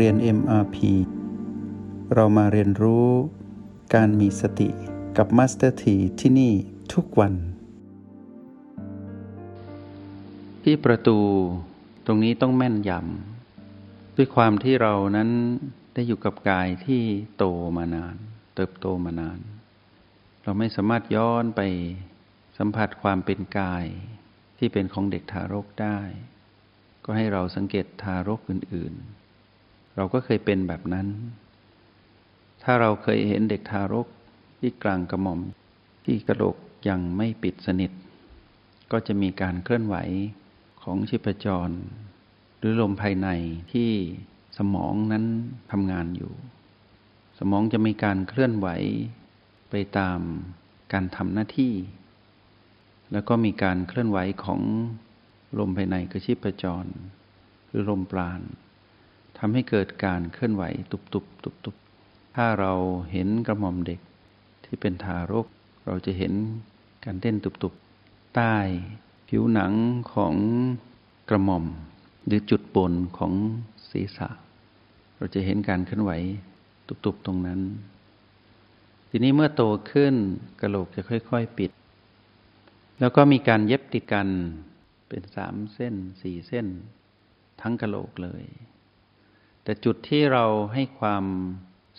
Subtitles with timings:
[0.00, 0.76] เรียน MRP
[2.14, 3.08] เรามาเรียนรู้
[3.94, 4.68] การมีสติ
[5.16, 6.52] กับ Master T ที่ที่นี่
[6.94, 7.34] ทุกวัน
[10.62, 11.18] ที่ประตู
[12.06, 15.30] ตรงนี้ต้องแม่นยำด้วยความที่เรานั้น
[15.94, 17.02] ได้อยู่กับกายที่
[17.36, 17.44] โต
[17.76, 18.16] มานาน
[18.54, 19.38] เติบโตมานาน
[20.42, 21.60] เราไม่สามารถย้อนไป
[22.58, 23.86] สัมผัสความเป็นกาย
[24.58, 25.98] ที่เป็นของเด็กทารกได้
[27.04, 29.23] ก็ให้เราสังเกตทารกอื่น ๆ
[29.96, 31.06] เราก็เคยเป็นแบบนั้น
[32.62, 34.06] ถ้าเราเคยเห็นเด็กทารก
[34.60, 35.40] ที่กลางกระหม่อม
[36.04, 36.56] ที่กระโหลก
[36.88, 37.90] ยังไม่ปิดสนิท
[38.92, 39.96] ก็จะมีการเคลื่อนไหว
[40.82, 41.70] ของชีพจร
[42.58, 43.28] หรือลมภายใน
[43.72, 43.90] ที่
[44.58, 45.24] สมองนั้น
[45.72, 46.32] ทำงานอยู่
[47.38, 48.68] สมองจะมีการเคลื่อนไหว
[49.70, 50.20] ไปตาม
[50.92, 51.74] การทำหน้าที่
[53.12, 54.60] แล้วก็มีการเคลื่อนไหวของ
[55.58, 56.84] ลมภายในกระชีพจร
[57.68, 61.76] หรือลมปราณำให้เกิดการเคลื่อนไหวตุบตุบตุบตุบ
[62.36, 62.72] ถ้าเรา
[63.12, 64.00] เห็นกระหม่อมเด็ก
[64.64, 65.46] ที่เป็นทารก
[65.86, 66.32] เราจะเห็น
[67.04, 67.72] การเต้นตุบตุบ
[68.34, 68.56] ใต้
[69.28, 69.72] ผิวหนัง
[70.12, 70.34] ของ
[71.28, 71.64] กระหม่อม
[72.26, 73.32] หรือจุดบนของ
[73.90, 74.28] ศีรษะ
[75.16, 76.12] เราจะเห็นการเคลื่อนไหว
[76.88, 77.60] ตุบๆตรงนั้น
[79.10, 80.14] ทีนี้เมื่อโตขึ้น
[80.60, 81.70] กระโหลกจะค่อยๆปิด
[83.00, 84.28] แล้วก็มีการเย็บติดกัน
[85.08, 86.66] เป็นสามเส้นสี่เส้น
[87.60, 88.44] ทั้งกระโหลกเลย
[89.64, 91.24] แต่จุดที่เราให้ความ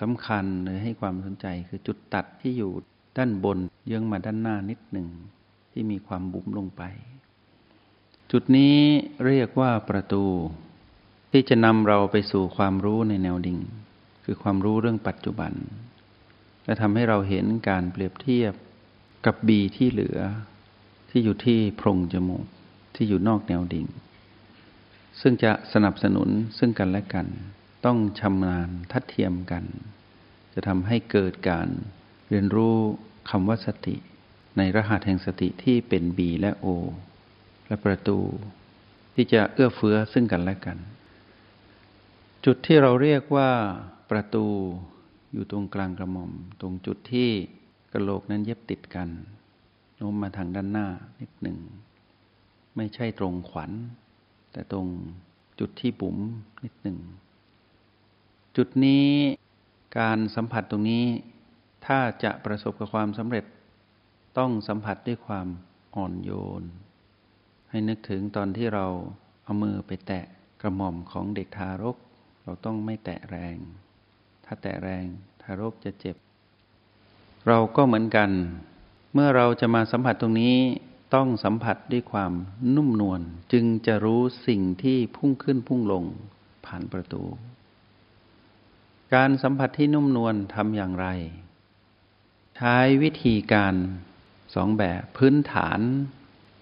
[0.00, 2.72] สำคัญหรือให้ความสนใจคือจุดตัดที่อยู่
[3.16, 5.08] ด้านบนเยื้องมาด้านหน้านิดหนึ่ง
[5.72, 6.82] ที่มีความบุ๋มลงไป
[8.32, 8.76] จุดนี้
[9.26, 10.24] เรียกว่าประตู
[11.32, 13.58] ที่จะนำเราไปสู่ความรู้ในแนวดิ่ง
[14.24, 15.52] คือความรู้เรื่องปัจจุบัน
[16.64, 18.52] และทำให้เราเห็นการเปรียบเทียบ
[19.26, 20.18] กับบีที่เหลือ
[21.10, 22.46] ที่อยู่ที่โพรงจมูก
[22.94, 23.86] ที่อยู่นอกแนวดิ่ง
[25.20, 27.26] ซึ่งจะสนับสนุนซึ่งกันและกัน
[27.84, 29.64] ต้องชำนาญทัดเทียมกัน
[30.54, 31.68] จะทำให้เกิดการ
[32.30, 32.76] เรียนรู้
[33.30, 33.96] คำว่าสติ
[34.56, 36.66] ในรหัสแห่งสติที่เป็น B และ O
[37.66, 38.18] และประตู
[39.14, 40.78] ที่จะเอื้อเฟื้อซึ่งกันและกัน
[42.44, 43.50] จุดที่เราเรียกว่า
[44.10, 44.46] ประตู
[45.32, 47.30] อยู่ตรงกลางกระหม่อม ตรงจุดที่
[47.92, 49.08] กระโหลกนั้นเย็บติดกัน
[49.96, 50.86] โน้มมาทางด้านหน้า
[51.20, 51.58] นิดหนึ่ง
[52.76, 53.70] ไม่ใช่ตรงขวัญ
[54.54, 54.86] แต่ตรง
[55.60, 56.16] จุดที่ปุ๋ม
[56.64, 56.98] นิดหนึ่ง
[58.56, 59.06] จุดนี้
[59.98, 61.04] การสัมผัสตรงนี้
[61.86, 63.44] ถ้าจะประสบกับความสำเร็จ
[64.38, 65.46] ต้องสัมผัสด้วยความ
[65.96, 66.62] อ่อนโยน
[67.70, 68.86] ให้นึกถึงตอนที่เรา
[69.44, 70.24] เอามือไปแตะ
[70.62, 71.96] กระหม่อมของเด็กทารก
[72.42, 73.56] เราต้องไม่แตะแรง
[74.44, 75.04] ถ้าแตะแรง
[75.42, 76.16] ทารกจะเจ็บ
[77.48, 78.30] เราก็เหมือนกัน
[79.14, 80.56] เมื่อเราจะมาสัมผัสตรงนี้
[81.14, 82.32] ต้องสัมผัสด้วยความ
[82.76, 83.20] นุ่มนวล
[83.52, 86.04] จึงจะรู้สิ่งที่พุ่งขึ้นพุ่งลง
[86.66, 87.22] ผ่านประตู
[89.14, 91.06] การสัมผัสที่นุ่มนวลทำอย่างไร
[92.56, 93.74] ใช้วิธีการ
[94.54, 95.80] สองแบบพื้นฐาน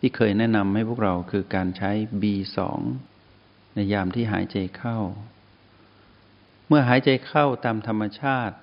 [0.00, 1.90] ที่เคยแนะนำให้พวกเราคือการใช้
[2.22, 2.58] B2
[3.74, 4.98] ในยามที่หายใจเข้า
[6.68, 8.56] เมื่อหายใจเข้าตามธรรมชาติ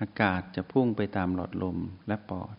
[0.00, 1.78] อากาศจะพุ่งไปตามหลอดลม
[2.08, 2.54] และปอด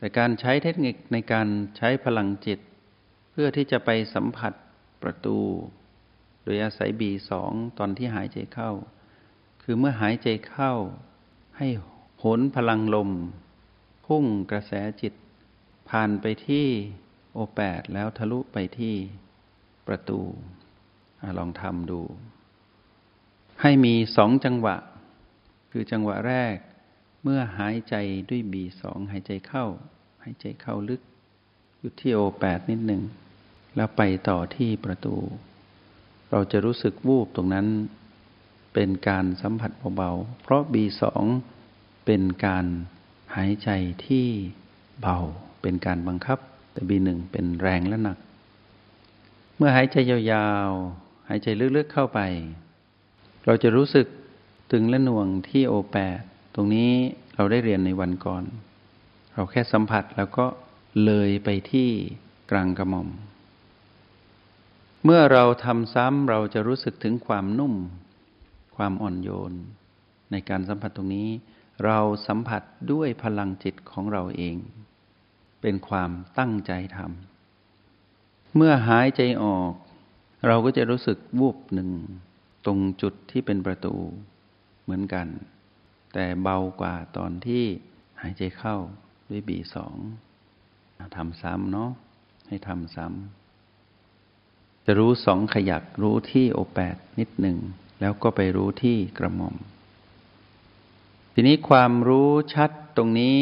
[0.00, 2.58] แต่การใช้เทคนิคในการใช้พลังจิต
[3.30, 4.52] เพื่อที่จะไปสัมผัส
[5.02, 5.38] ประตู
[6.44, 7.30] โดยอาศัย B2
[7.78, 8.70] ตอนที่หายใจเข้า
[9.62, 10.72] คือเมื่อหายใจเข้า
[11.58, 11.68] ให้
[12.22, 13.10] หนพลังลม
[14.06, 14.72] พุ่งกระแส
[15.02, 15.14] จิต
[15.88, 16.66] ผ่านไปที่
[17.32, 18.94] โอแปดแล้วทะลุไปที่
[19.86, 20.20] ประตู
[21.22, 22.00] อลองทำดู
[23.62, 24.76] ให้มีสองจังหวะ
[25.70, 26.56] คือจังหวะแรก
[27.22, 27.94] เมื่อหายใจ
[28.30, 29.66] ด้วยบีสองหายใจเข้า
[30.22, 31.00] หายใจเข้าลึก
[31.78, 33.02] หยุดที่โอแปดนิดหนึ่ง
[33.76, 35.16] แล้วไปต่อที่ประตู
[36.30, 37.66] เราจะรู้สึกวูบตรงนั้น
[38.74, 41.24] เป็นการสัมผัสเบาๆ เพราะบีสอง
[42.06, 42.66] เป็นการ
[43.36, 43.70] หายใจ
[44.06, 44.26] ที่
[45.00, 45.18] เบา
[45.62, 46.38] เป็นการบังคับ
[46.72, 48.18] แต่บีหนึ่งเป็นแรงและหนัก
[49.56, 51.46] เมื่อหายใจยาวๆ หายใจ
[51.76, 52.20] ลึกๆเข้าไป
[53.46, 54.06] เราจะรู้สึก
[54.70, 56.20] ตึงและหน่วงที่โอแปด
[56.54, 56.92] ตรงนี้
[57.36, 58.44] เราได้เรียนในวันก่อน
[59.34, 60.46] เราแค่สัมผัสแล้วก็
[61.04, 61.88] เลยไปที่
[62.50, 63.08] กลางกระหม่อม
[65.04, 67.74] เมื่อเราทำซ้ำเราจะรู้สึกถึงความนุ่ม
[68.76, 69.52] ความอ่อนโยน
[70.30, 71.28] ในการสัมผัสตรงนี้
[71.84, 72.62] เราสัมผัส
[72.92, 74.56] ด้วยพลังจิตของเราเอง
[75.60, 79.72] เป็นความตั้งใจทำเมื่อหายใจออก
[80.46, 81.90] เราก็จะรู้สึกวูบหนึ่ง
[82.64, 83.94] ตรงจุดที่เป็นประตู
[84.82, 85.26] เหมือนกัน
[86.12, 87.64] แต่เบากว่าตอนที่
[88.22, 88.76] หายใจเข้า
[89.30, 89.96] ด้วยบีสอง
[91.16, 91.90] ทำซ้ำเนาะ
[92.48, 97.58] ให้ทำซ้ำจะรู้สองขยักรู้ที่โอแปดนิดหนึ่ง
[98.00, 99.54] แล้วก็ไปรู้ที่กระหม่อม
[101.34, 103.38] ทีนี้ความรู้ชัดตรงนี้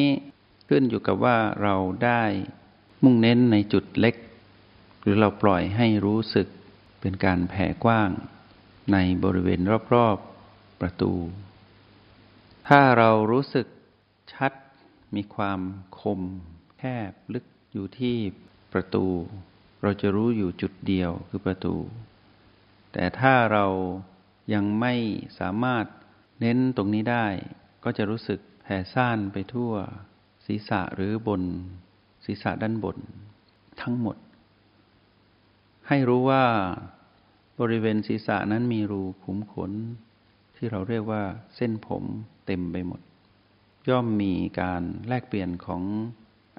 [0.69, 2.23] ขึ้นอยู่กับว่าเราได้
[3.05, 4.15] มุ่งเน้นในจุดเล็ก
[5.01, 6.49] หรือเราปล่อยให้รู้สึก
[7.01, 8.11] เป็นการแผ่กว้าง
[8.93, 9.61] ในบริเวณ
[9.95, 11.13] รอบๆประตู
[12.73, 13.67] ถ้าเรารู้สึก
[14.33, 14.53] ชัด
[15.17, 15.61] มีความ
[16.01, 16.21] คม
[16.79, 18.17] แคบลึกอยู่ที่
[18.73, 19.07] ประตู
[19.83, 21.77] เราจะรู้อยู่จุดเดียวคือประตู
[22.93, 23.67] แต่ถ้าเรา
[24.55, 24.95] ยังไม่
[25.39, 25.87] สามารถ
[26.41, 27.27] เน้นตรงนี้ได้
[27.85, 29.73] ก็จะรู้สึกแผ่ซ่านไปทั่ว
[30.47, 31.43] ศีรษะหรือบน
[32.25, 32.99] ศีรษะด้านบน
[33.83, 34.17] ทั้งหมด
[35.89, 36.45] ให้รู้ว่า
[37.61, 39.73] บริเวณศีรษะนั้นมีรูขุมขน
[40.57, 41.23] ที่เราเรียกว่า
[41.57, 42.05] เส้นผม
[42.49, 43.01] เต็มไปหมด
[43.89, 45.83] ย่อมมีการแลกเปลี่ยนของ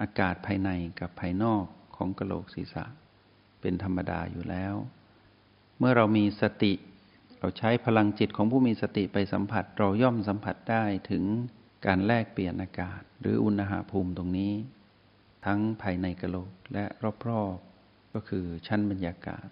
[0.02, 0.70] อากาศภายใน
[1.00, 1.64] กับภายนอก
[1.96, 2.86] ของกระโหลกศีรษะ
[3.62, 4.76] เป็นธรรมดาอยู่แล้ว
[5.78, 6.74] เมื่อเรามีสติ
[7.40, 11.24] เราใช้พลังจิตของผู้มีสติไปสัมผัส เราย่อมสัมผัสได้ถึง
[11.86, 14.54] การแลกเปลี่ยนอากาศ หรืออุณหภูมิตรงนี้
[15.46, 16.86] ทั้งภายในกระโหลกและ
[17.30, 19.48] รอบๆก็คือชั้นบรรยากาศ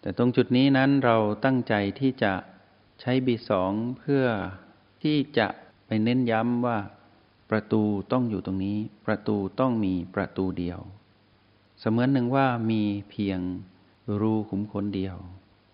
[0.00, 2.32] แต่ตรงจุดนี้นั้นเราตั้งใจที่จะ
[3.00, 4.24] ใช้บีสองเพื่อ
[5.02, 5.46] ที่จะ
[5.86, 6.78] ไปเน้นย้ำว่า
[7.50, 10.80] ประตูต้องอยู่ตรงนี้ ประตูต้องมีประตูเดียว
[11.80, 13.40] เสมือนหนึ่งว่ามีเพียง
[14.20, 15.16] รูขุมขนเดียว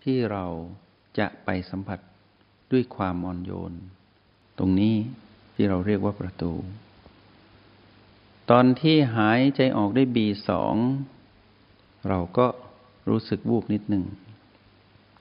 [0.03, 0.45] ที่เรา
[1.19, 1.99] จะไปสัมผัส
[2.71, 3.73] ด้วยความอ่อนโยน
[4.57, 4.95] ตรงนี้
[5.55, 6.51] ที่เราเรียกว่าประตู
[8.49, 10.75] ตอนที่หายใจออกได้บีสอง
[12.09, 12.47] เราก็
[13.09, 14.05] รู้สึกวูบนิดหนึ่ง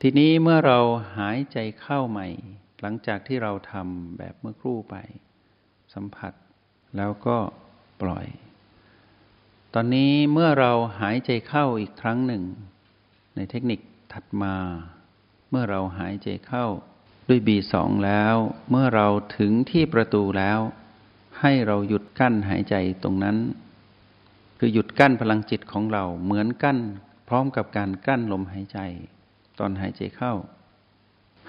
[0.03, 0.79] ทีนี้เมื่อเรา
[1.19, 2.27] หายใจเข้าใหม่
[2.81, 4.95] หลังจากที่เราทำแบบเมื่อครู่ไป
[5.95, 6.33] สัมผัส
[6.97, 7.39] แล้วก็
[8.03, 8.27] ปล่อย
[9.75, 12.45] ตอนนี้เมื่อเราหายใจเข้าอีกครั้งหนึ่ง
[13.37, 13.81] ในเทคนิค
[14.12, 14.55] ถัดมา
[15.50, 16.67] เมื่อเราหายใจเข้า
[17.29, 18.35] ด้วยบีสองแล้ว
[18.71, 20.61] เมื่อเราถึงที่ประตูแล้ว
[21.41, 23.37] ให้เราหยุดกั้นหายใจตรงนั้น
[24.59, 26.79] คือหยุดกั้นพลังจิตของเราเหมือนกั้น
[27.29, 28.81] พร้อมกับการกั้นลมหายใจ
[29.58, 30.34] ตอนหายใจเข้า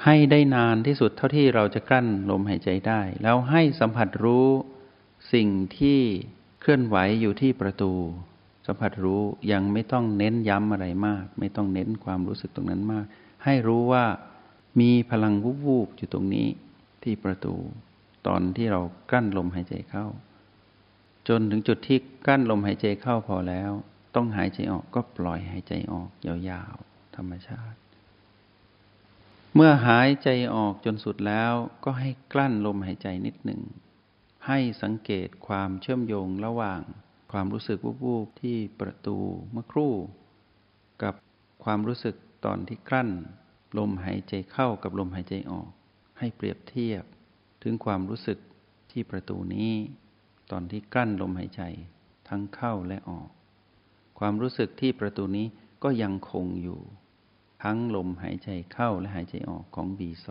[0.04, 4.48] ให้ได้นานที่สุดเท่าที่เราจะกั้นลมหายใจได้ แล้วให้สัมผัสรู้
[5.34, 5.48] สิ่ง
[5.78, 6.00] ที่
[6.62, 7.92] เคลื่อนไหวอยู่ที่ประตู
[8.68, 9.22] สัมผัสรู้
[9.52, 13.06] ยังไม่ต้องเน้นย้ำอะไรมาก ไม่ต้องเน้นความรู้สึกตรงนั้นมาก
[13.44, 14.06] ให้รู้ว่า
[14.80, 16.48] มีพลังวุบวูบอยู่ตรงนี้
[17.04, 17.56] ที่ประตู
[18.28, 18.82] ตอนที่เรา
[19.12, 20.06] กั้นลมหายใจเข้า
[21.28, 23.72] จนถึงจุดที่กั้นลมหายใจเข้าพอแล้ว
[24.16, 27.78] ต้องหายใจออกก็ปล่อยหายใจออกยาวๆธรรมชาติ
[29.56, 31.54] เมื่อหายใจออกจนสุดแล้ว
[31.84, 33.62] ก็ให้กลั้นลมหายใจนิดหนึ่ง
[34.48, 36.82] ให้สังเกตความเชื่อมโยงระหว่าง
[37.32, 39.18] ความรู้สึกวูบๆที่ประตู
[39.52, 39.94] เมื่อครู่
[41.04, 41.14] กับ
[41.64, 42.16] ความรู้สึก
[42.46, 43.10] ตอนที่กลั้น
[43.78, 45.70] ลมหายใจเข้ากับลมหายใจออก
[46.20, 47.04] ให้เปรียบเทียบ
[47.64, 48.40] ถึงความรู้สึก
[48.92, 49.72] ที่ประตูนี้
[50.52, 51.64] ตอนที่กลั้นลมหายใจ
[52.28, 53.30] ทั้งเข้าและออก
[54.20, 55.48] ความรู้สึกที่ประตูนี้
[55.84, 56.80] ก็ยังคงอยู่
[57.64, 60.28] ทั้งลมหายใจเข้าและหายใจออกของ B2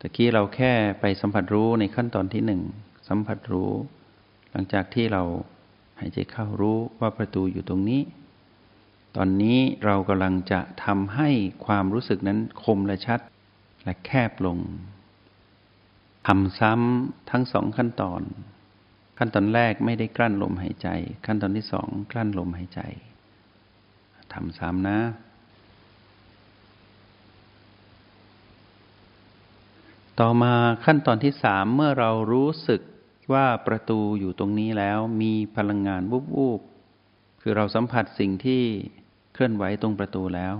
[0.00, 2.62] ตะกี้เราแค่ไปสัมผัสรู้ในขั้นตอนที่หนึ่ง
[3.08, 3.70] สัมผัสรู้
[4.50, 5.22] หลังจากที่เรา
[6.00, 8.02] หายใจเข้ารู้ว่าประตูอยู่ตรงนี้
[9.16, 11.30] ตอนนี้เรากำลังจะทำให้
[11.66, 13.20] ความรู้สึกนั้นคมและชัด
[13.84, 14.58] และแคบลง
[16.26, 18.22] ทำซ้ำทั้งสองขั้นตอน
[19.18, 20.88] ขั้นตอนแรกไม่ได้กลั้นลมหายใจ
[21.26, 22.80] ขั้นตอนที่สองกลั้นลมหายใจ
[24.36, 25.00] ทำซ้ำนะ
[30.20, 32.80] ต่อมาขั้นตอนที่สามเมื่อเรารู้สึก
[33.32, 36.60] ว่าประตูอยู่ตรงนี้แล้วมีพลังงานวุบวูบ
[37.40, 38.62] คือเราสัมผัสสิ่งที่
[39.32, 40.54] เคลื่อนไหวตรงประตูแล้ว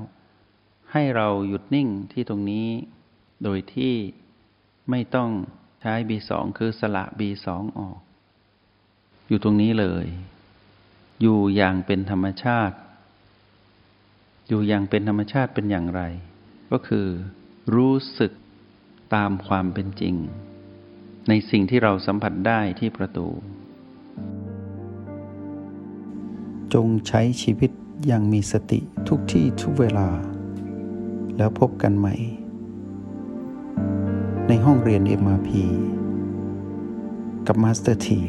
[0.92, 2.68] ให้เราหยุดนิ่งที่ตรงนี้
[3.44, 3.94] โดยที่
[4.90, 5.30] ไม่ต้อง
[5.80, 7.46] ใช้ B2 คือสละ B2
[7.78, 7.98] ออก
[9.28, 10.06] อยู่ตรงนี้เลย
[11.20, 12.76] อยู่อย่างเป็นธรรมชาติ
[14.48, 16.02] อยู่อย่างเป็นธรรมชาติเป็นอย่างไร
[16.72, 17.06] ก็คือ
[17.74, 18.32] รู้สึก
[19.14, 20.14] ตามความเป็นจริง
[21.28, 23.28] ในสิ่งที่เราสัมผัสได้ที่ประตู
[26.74, 27.70] จงใช้ชีวิต
[28.06, 30.08] อย่างมีสติทุกที่ทุกเวลา
[31.36, 32.14] แล้วพบกันใหม่
[34.48, 35.50] ในห้องเรียน MRP
[37.46, 38.20] กับ Master T